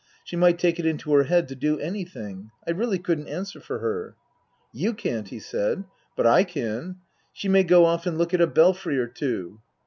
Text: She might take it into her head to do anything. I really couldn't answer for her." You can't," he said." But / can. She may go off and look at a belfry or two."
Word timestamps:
She 0.23 0.35
might 0.35 0.57
take 0.57 0.79
it 0.79 0.85
into 0.87 1.13
her 1.13 1.25
head 1.25 1.47
to 1.49 1.55
do 1.55 1.77
anything. 1.79 2.49
I 2.67 2.71
really 2.71 2.97
couldn't 2.97 3.27
answer 3.27 3.59
for 3.61 3.77
her." 3.77 4.15
You 4.83 4.95
can't," 4.95 5.29
he 5.29 5.37
said." 5.37 5.83
But 6.15 6.47
/ 6.47 6.47
can. 6.47 6.95
She 7.33 7.47
may 7.47 7.61
go 7.63 7.85
off 7.85 8.07
and 8.07 8.17
look 8.17 8.33
at 8.33 8.41
a 8.41 8.47
belfry 8.47 8.97
or 8.97 9.05
two." 9.05 9.59